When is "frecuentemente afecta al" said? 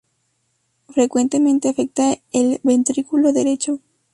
0.89-2.59